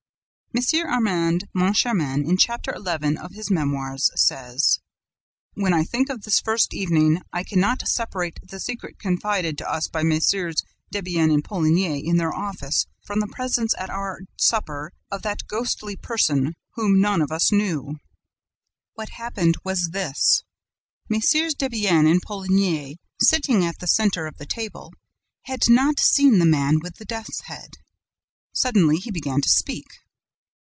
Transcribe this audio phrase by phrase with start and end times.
[0.53, 0.63] M.
[0.85, 4.79] Armand Moncharmin, in chapter eleven of his Memoirs, says:
[5.53, 9.71] "When I think of this first evening, I can not separate the secret confided to
[9.73, 10.53] us by MM.
[10.91, 15.95] Debienne and Poligny in their office from the presence at our supper of that GHOSTLY
[15.95, 17.97] person whom none of us knew."
[18.95, 20.43] What happened was this:
[21.09, 21.55] Mm.
[21.57, 24.91] Debienne and Poligny, sitting at the center of the table,
[25.43, 27.69] had not seen the man with the death's head.
[28.51, 29.85] Suddenly he began to speak.